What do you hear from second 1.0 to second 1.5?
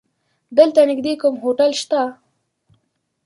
کوم